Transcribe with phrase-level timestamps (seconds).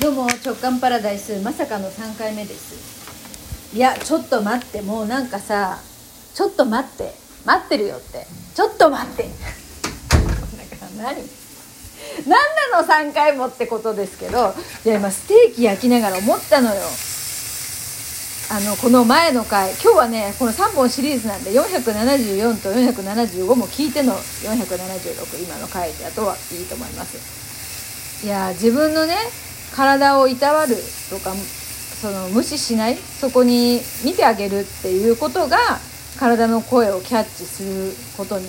[0.00, 3.74] どうも直感パラダイスまさかの3回目です。
[3.74, 4.82] いやちょっと待って。
[4.82, 5.78] もうなんかさ
[6.34, 7.14] ちょっと待って。
[7.46, 8.26] 待ってるよって。
[8.54, 9.22] ちょっと待って。
[9.22, 11.16] なんか何？
[12.26, 12.30] 何
[12.72, 14.54] なの3回もってことですけど。
[14.84, 16.82] いや今ステーキ焼きながら思ったのよ。
[18.50, 19.70] あのこの前の回。
[19.82, 28.26] 今日はねこの3本シリーズなんで474と475も聞いての476今の回だとはいいと思います。
[28.26, 29.16] いや自分のね
[29.74, 30.76] 体をいたわる
[31.10, 35.58] とかその無視しないそこに見てあげるっていうことが
[36.18, 38.46] 体の声をキャッチすることに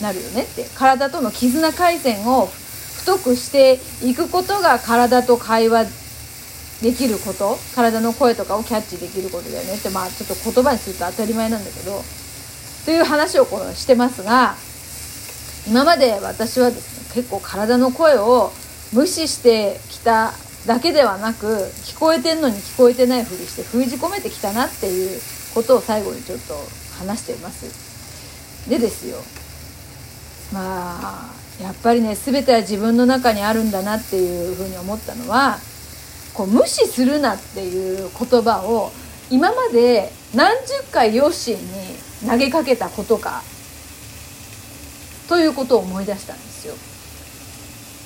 [0.00, 0.64] なるよねって。
[0.76, 2.48] 体との絆回線を
[2.98, 5.86] 太くしていくことが体と会話
[6.82, 12.02] できること体の声とかをキャッチできることだよねってまあちょっと言葉にすると当たり前なんだけど
[12.84, 14.54] という話をこのしてますが
[15.66, 18.52] 今まで私はですね結構体の声を
[18.92, 20.32] 無視してきた
[20.66, 25.20] だけではなく聞こえてんのに聞こえてないふりして封じ込めてきたなっていう
[25.54, 26.54] ことを最後にちょっと
[26.98, 29.18] 話していますでですよ
[30.52, 35.58] まあやっぱりね全ては自分の中にあるんだなっていうふうに思ったのは
[36.34, 38.92] こう無視するなっていう言葉を
[39.30, 43.42] 今まで何十回ヨッシーに投げかけたことか
[45.28, 46.74] ということを思い出したんですよ。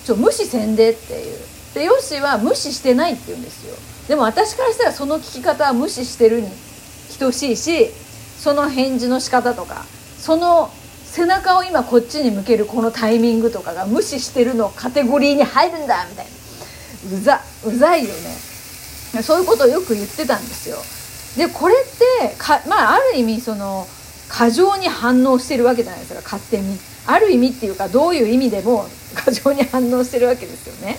[0.05, 1.62] ちょ無視せんでっていう。
[1.75, 3.75] でヨッシは無視してないって言うんですよ。
[4.09, 6.49] でも私からしたらその聞き方は無視してるに
[7.19, 7.89] 等しいし
[8.39, 9.85] その返事の仕方とか
[10.19, 10.71] その
[11.05, 16.43] 背中を今こっちに向けるこのタイミングとかが無視してるのカテゴリーに入るんだみたいな。
[17.11, 20.79] うざうざいよねそういうことをよく言ってたんですよ
[21.37, 23.87] でこれってかまあある意味その
[24.29, 30.99] 過剰に反応してるわけじゃないですか勝手にある意味っていうかどういう意味でも過剰に反応してるわけですよね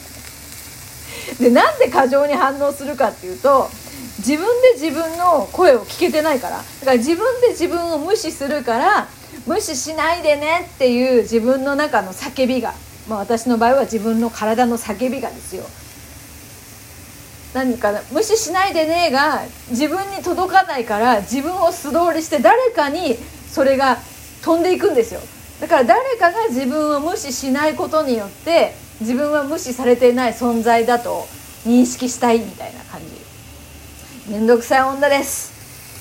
[1.39, 3.69] でなんで過剰に反応するかっていうと
[4.19, 6.57] 自分で自分の声を聞けてないから。
[6.57, 9.07] だから自分で自分を無視するから
[9.45, 12.73] 無視しないでねっていう自分の中の叫びが、
[13.09, 15.63] まあ、私の場合は自分の体の叫びがですよ。
[17.53, 23.15] 何か無視しないでねが自分に届かないから自分を素通りして誰かに
[23.51, 23.97] それが
[24.43, 25.21] 飛んでいくんですよ。
[25.61, 31.27] だから誰かが自分を無視しないことによって自分は無視されていない存在だと
[31.65, 34.31] 認識したいみたいな感じ。
[34.31, 35.51] めんどくさい女です。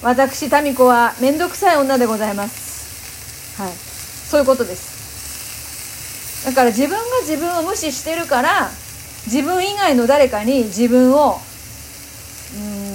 [0.02, 3.60] 私民子はめんどくさい女でございます。
[3.60, 3.72] はい。
[3.72, 6.46] そういうことです。
[6.46, 8.70] だから自分が自分を無視してるから
[9.26, 11.38] 自分以外の誰かに自分を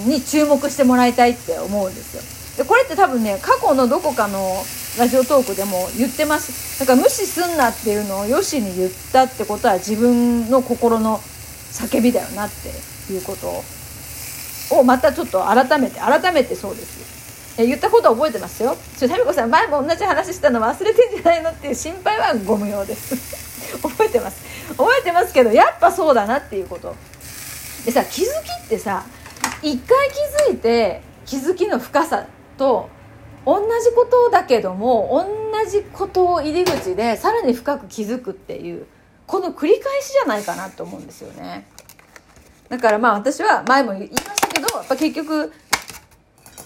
[0.06, 2.16] んに注目してもらいたいって思うんです
[2.58, 2.64] よ。
[2.64, 4.64] でこれって多分ね過去のどこかの
[4.98, 6.80] ラジオトークでも言ってます。
[6.80, 11.20] だから無視すんなっていうのをよしに言ったってことは自分の心の
[11.72, 18.76] 叫びだよなっていうことをまたちょっと改めて改めてそうですえ言ったことは覚えてますよ？
[18.98, 23.16] ちょタミコさん前も同じ話したの忘れてんじゃないのっていう心配はご無用です。
[23.82, 24.38] 覚えてます。
[24.78, 26.96] 覚えてますけどやっぱそうだなっていうこと。
[27.86, 28.28] でさ気づき
[28.66, 29.04] ってさ
[29.62, 32.26] 一回気づいて気づきの深さ
[32.58, 32.90] と
[33.80, 35.26] じことだけども
[35.62, 38.86] 同じことを入り口でさらに深く気づくっていう
[39.26, 41.68] この繰り返しじゃないかなと思うんですよね。
[42.70, 45.54] だからまあ私は前も言いましたけどやっぱ結局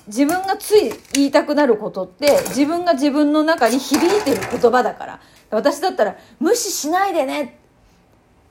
[0.07, 5.19] 自分がつい言いたくなることって自分が自分の中に響いてる言葉だから。
[5.51, 7.59] 私だったら無視しないでね。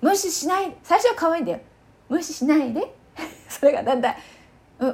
[0.00, 1.60] 無視しない最初は可愛いんだよ。
[2.08, 2.94] 無視しないで。
[3.48, 4.16] それがだんだん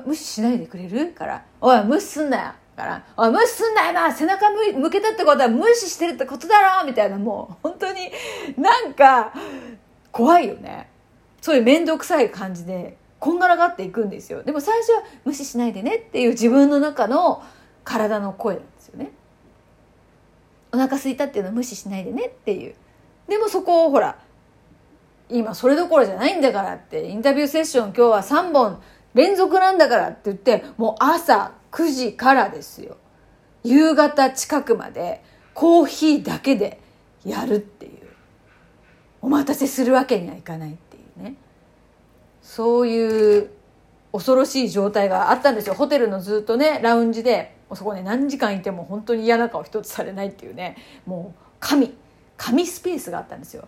[0.06, 1.44] 無視しないでくれるから。
[1.60, 2.52] おい無視すんなよ。
[2.76, 8.12] から「おい無視すんなよな背中向けたってことは無視してるってことだろ!」みたいなもう本当に
[8.56, 9.32] なんか
[10.12, 10.90] 怖いよね。
[11.40, 14.42] そういう面倒くさい感じでこんがらがっていくんですよ。
[14.42, 17.42] でも最初は無視しないでねっていう自分の中の
[17.84, 19.12] 体の声なんですよね。
[20.72, 22.74] お腹空いたっていうのは無視しないでねっていう。
[23.28, 24.16] でもそこをほら
[25.28, 28.80] 今それどころじゃないんだからってインタビューセッション今日は3本
[29.16, 32.98] 連続なんだからって言ってもう朝9時からですよ。
[33.64, 35.24] 夕方近くまで
[35.54, 36.78] コーヒーだけで
[37.24, 37.92] やるっていう。
[39.22, 41.34] お待たせするわけにはいかないっていうね。
[42.42, 43.50] そういう
[44.12, 45.74] 恐ろしい状態があったんですよ。
[45.74, 50.76] ホテルのずっとねラウンジでそこね何時間いても本当に嫌な顔一つされないっていうね。
[51.06, 51.94] もう神
[52.36, 53.66] 神スペースがあったんですよ。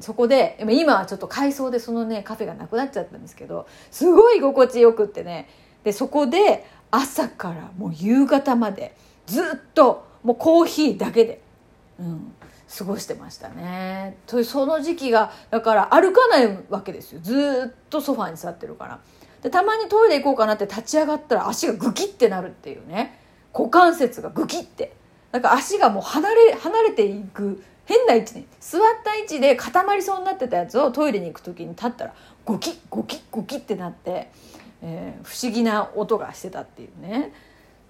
[0.00, 5.48] そこで今はちょっと改装でそのねカフェがなくなっちゃったんですけどすごい心地よくってね。
[5.84, 8.96] でそこで朝からもう夕方まで
[9.26, 9.44] ずっ
[9.74, 11.40] ともうコーヒーだけで、
[12.00, 12.32] うん、
[12.76, 14.16] 過ごしてましたね。
[14.26, 17.20] とその時期がだから歩かないわけですよ。
[17.22, 18.98] ずっとソファに座ってるから。
[19.42, 23.20] でたまにトイレ行こうかなって立ち上がったら足がグキってなるっていうね。
[23.56, 24.94] 股関節がグキって。
[25.32, 34.30] なんか足がもう離れ離れていく変な位置に座った位置で固まりそうになってたやつをトイレに行く時に立ったらゴキッゴキッゴキッってなって、
[34.82, 37.32] えー、不思議な音がしてたっていうね。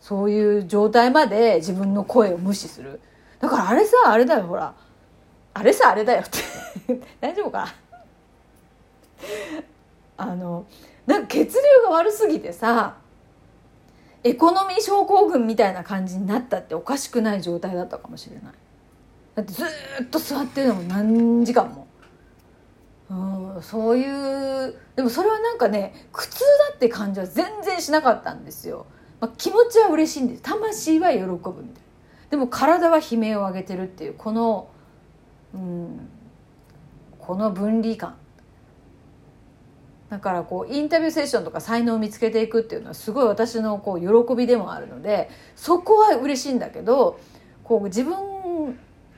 [0.00, 3.00] そういう状態まで自分の声を無視する。
[3.40, 4.72] だからあれさあれだよほら。
[5.54, 7.00] あれさあれだよって。
[7.20, 7.74] 大丈夫か？
[10.18, 10.66] あの
[11.06, 12.96] なんか血流が悪すぎてさ
[14.22, 18.52] エコノミー症候群みたいな感じになったっておかしくない状態だったかもしれない。
[19.36, 21.86] だってずっと座ってるのも何時間も。
[23.08, 26.40] うんそういうでもそれはなんかね苦痛
[26.70, 28.86] だって感じは全然しなかったんですよ、
[29.20, 30.42] まあ、気持ちは嬉しいんです。
[30.42, 31.62] 魂は喜ぶみたいな。
[32.30, 34.68] でも体は悲鳴を上げてるっていうこの
[35.54, 36.08] うん
[37.18, 38.16] この分離感。
[40.08, 47.18] だからこうインタビューセッションとか才能を見つけていくっていうのはすごい私のこう喜びでもあるのでそこは嬉しいんだけど
[47.64, 48.35] こう自分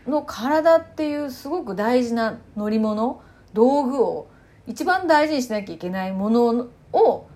[0.09, 3.23] の体っていうすごく大事な乗り物
[3.53, 4.29] 道具を
[4.67, 7.29] 一番大事にしなきゃいけないものを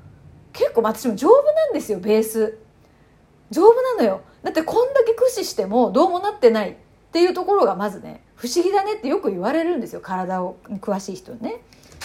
[0.52, 2.58] 結構私も丈夫なんですよベース
[3.50, 6.74] 丈夫なのよだってこんだけ駆使してもどうもなってないっ
[7.12, 11.60] ていうところがまずね不思議だねってよく言われるんですよ体を詳しい人にね。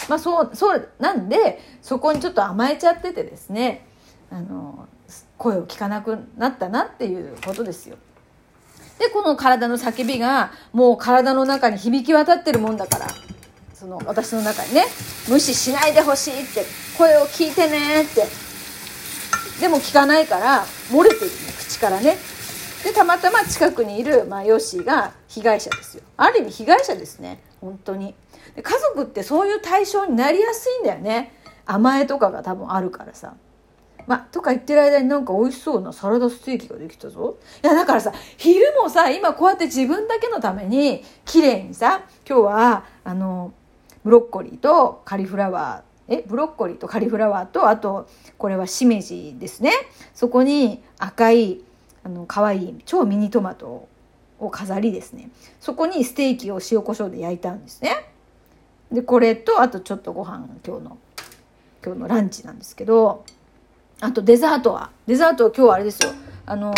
[0.08, 3.88] まあそうそうなんでそこにちょっと甘えちゃっててですね
[4.30, 4.88] あの
[5.38, 7.98] 声を聞かなくなったなっていうことですよ。
[9.00, 13.08] でこの体の叫びがもう体の中に響き渡ってるもんだから。
[13.74, 14.86] その私の中にね。
[15.30, 16.66] 無視しないでほしいって。
[16.98, 18.26] 声を聞いてねって。
[19.62, 21.28] でも聞かないから漏れてるね
[21.60, 22.18] 口からね。
[22.84, 26.04] でたまたま近くにいる、まあ、ヨッシーが被害者ですよ。
[26.16, 27.42] ある意味被害者ですね。
[27.62, 28.16] 本当に。
[28.56, 31.34] で家族ってそういう対象になりやすいんだよね。
[31.66, 33.34] 甘えとかが多分あるからさ。
[34.08, 37.38] まあ、とか言ってる間になんか美味しそうなサラダステーキができたぞ。
[37.64, 43.54] いや、だからさ、昼もさ、今こうやって自分だけのために、綺麗にさ、今日は、あの、
[44.04, 48.08] ブロッコリーとカリフラワー、え、ブロッコリーとカリフラワーと、あと、
[48.38, 49.72] これはしめじですね。
[50.14, 51.60] そこに赤い
[52.08, 53.90] あの可愛い超ミニトマト
[54.40, 55.30] を飾りですね
[55.60, 58.06] そこにステーキを塩コショウで焼いたんですね
[58.90, 60.98] でこれとあとちょっとご飯今日の
[61.84, 63.26] 今日のランチなんですけど
[64.00, 64.92] あとデザートは。
[65.08, 66.12] デザートは今日はあれですよ。
[66.46, 66.74] あの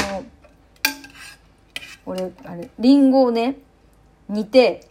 [2.06, 3.58] 俺あれりんごをね
[4.28, 4.88] 煮て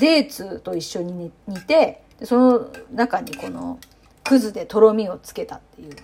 [0.00, 3.78] デーツと一緒に煮てでその中にこの
[4.22, 5.96] くずでとろみをつけたっていう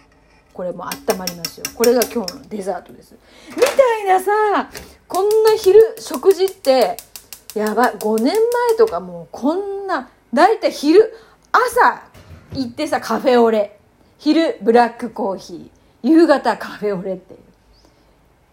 [0.52, 1.64] これも温まりますよ。
[1.74, 3.14] これが今日のデザートです。
[3.50, 4.32] みたいなさ
[5.08, 6.96] こんな昼食事って
[7.54, 7.92] やばい。
[7.94, 8.34] 5年前
[8.76, 11.14] とかもうこんなだいたい昼
[11.52, 12.02] 朝
[12.52, 13.79] 行ってさカフェオレ。
[14.20, 17.40] 昼ブラックコーヒー夕方カフェオレっていう。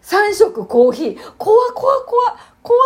[0.02, 1.16] 3食コーヒー。
[1.36, 2.78] 怖怖怖怖。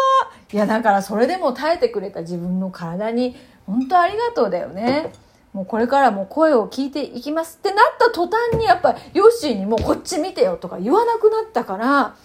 [0.53, 3.37] いやだからそれでも耐えてくれた自分の体に
[3.67, 5.13] 本当ありがとうだよね。
[5.53, 7.59] もうこれからも声を聞いていきます。
[7.61, 12.17] ってなった途端にやっぱヨッシーにもこっち見てよとか言わなくなったから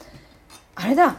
[0.73, 1.17] あれだ。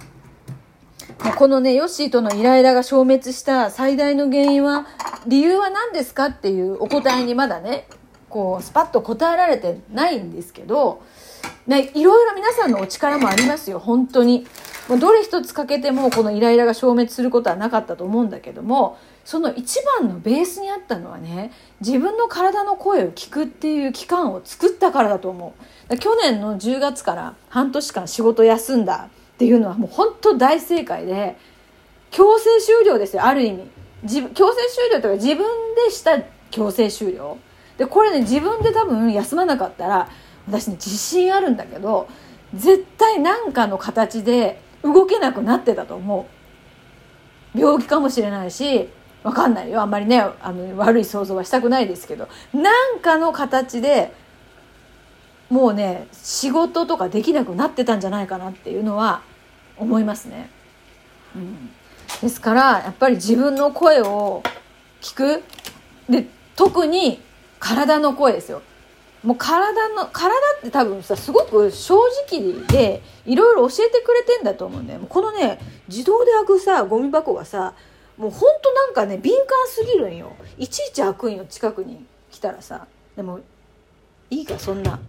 [1.37, 4.89] このねヨッシーとのイライラが消滅した最大の原因は
[5.29, 7.87] 理由は何ですかっていうお答えにまだね
[8.29, 11.03] こうスパッと答えられてないんですけど、
[11.67, 14.47] ね、いろいろ皆さんのお力もありますよ本当に。
[14.97, 25.55] どれ一つ欠けてもこのイライラが消滅することはなかったと思うんだけどもその一番のベースにあったのはね自分の体の声を聞くっていう期間を作ったからだと思
[25.91, 25.99] う。
[25.99, 31.37] 去年の10月から半年間仕事休んだっていうのはもう本当大正解で
[32.11, 33.71] 強制終了ですよある意味。
[34.03, 35.47] 自強制終了というか自分
[35.87, 36.19] でした
[36.51, 37.37] 強制終了。
[37.79, 40.11] でこれね自分で多分休まなかったら
[40.47, 42.09] 私ね自信あるんだけど
[42.55, 46.29] 絶対何かの形で動けなくなってたと思
[47.55, 47.59] う。
[47.59, 48.89] 病気かもしれないし
[49.23, 49.81] わかんないよ。
[49.81, 52.29] あんまりねあの悪い想像はしたくないですけど。
[52.53, 54.13] 何かの形で
[55.51, 59.23] もうね仕事とかできなくなってたんじゃないかなっていうのは
[59.77, 60.51] 思いますね。
[61.35, 61.71] うん、
[62.21, 64.43] ですからやっぱり自分の声を
[65.01, 65.45] 聞く。
[66.09, 67.21] で特に
[67.59, 68.63] 体の声ですよ。
[69.23, 71.97] もう体の体って多分さすごく正
[72.31, 75.01] 直でいろいろ教えてくれてんだと思うんだよ。
[75.09, 77.75] このね自動で開くさゴミ箱がさ
[78.17, 80.33] もうほんとなんかね敏感すぎるんよ。
[80.57, 82.87] いちいち開くんよ近くに来たらさ。
[83.17, 83.41] でも
[84.31, 85.01] いいかそんな。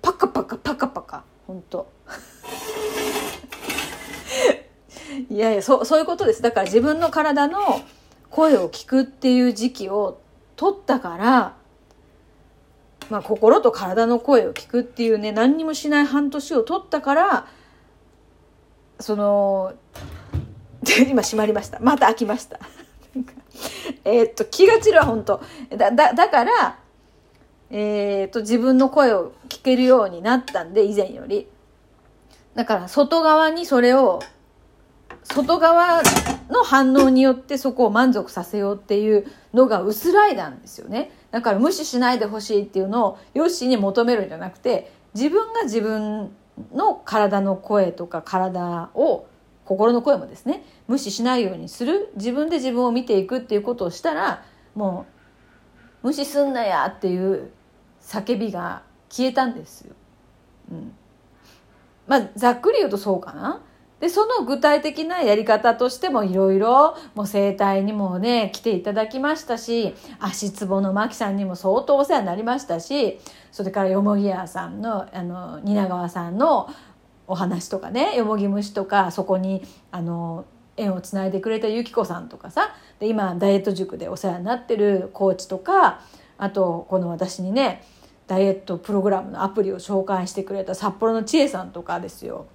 [0.00, 1.24] パカパカパカパカ。
[1.46, 1.86] ほんと。
[5.30, 6.40] いやいやそそういうことです。
[6.40, 7.82] だから自分の体の
[8.30, 10.18] 声を聞くっていう時期を
[10.56, 11.56] 取ったから
[13.10, 17.46] まあ、心と体の声を聞くっていうね何にもしない半年を取ったから
[19.00, 19.74] その
[21.08, 21.80] 今閉まりました。
[21.80, 22.60] また開きました。
[24.04, 25.40] えっと気が散るわ本当。
[25.76, 26.78] だだだから
[27.70, 31.48] えー、っと自分の声を聞けるようになったんで以前より。
[32.54, 34.20] だから外側にそれを
[35.24, 36.02] 外側
[36.50, 46.30] の反応によってそこを満足させようっていうのが薄らいだんですよねだから無視しないでほしいっていうのをヨッシーに求めるんじゃなくて自分が自分
[46.72, 49.26] の体の声とか体を
[49.64, 55.06] 心の声もですね無視しないようにする自分で自分を見ていくっていうことをしたらも
[56.02, 57.50] う無視すんなやっていう
[58.02, 59.94] 叫びが消えたんですよ。
[60.70, 60.92] うん、
[62.06, 63.62] まあざっくり言うとそうかな。
[64.04, 73.18] でその具体的なやり方としてもいろいろもう整体にもね来ていただきましたし足つぼのマキさんにも相当お世話になりましたし
[73.50, 76.68] それからよもぎ屋さんのあの蜷川さんの
[77.26, 80.44] お話とかねよもぎ虫とかそこにあの
[80.76, 86.02] 縁をつないでくれたゆきこさんとかさで今ダイエット塾でお世話になってるコーチとか
[86.36, 87.82] あとこの私にね
[88.26, 92.46] ダイエットプログラムのアプリを紹介してくれた札幌の千恵さんとかですよ。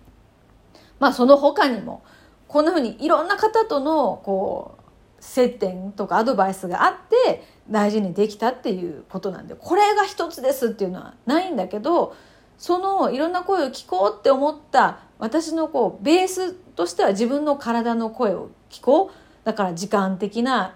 [1.00, 2.04] まあその他にも
[2.48, 4.84] こんなふうにいろんな方とのこう
[5.20, 6.94] 接点とかアドバイスがあっ
[7.26, 12.16] て大事にできたっていうことなんでこれが一つですっていうのはないんだけど
[12.58, 19.30] そのいろんな声を聞こうって思った私のこうベースとしては自分の体の声を聞こう。
[19.44, 20.76] だから時間的な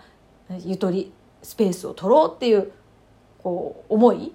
[0.65, 1.13] ゆとり
[1.43, 2.71] スペースを取ろうっていう
[3.37, 4.33] こう思い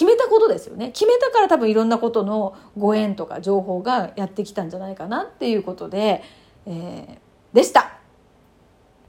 [0.00, 6.22] 決めたことですよね決めたから多分いろんなことのご縁とか情報がやってきたんじゃないかなっていうことで、
[6.64, 7.99] えー、でした。